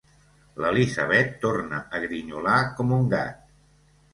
L'Elisabet 0.63 1.35
torna 1.45 1.81
a 1.81 2.01
grinyolar 2.07 2.57
com 2.81 2.99
un 2.99 3.07
gat. 3.13 3.49